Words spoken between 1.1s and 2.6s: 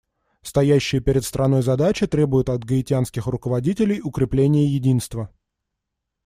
страной задачи требуют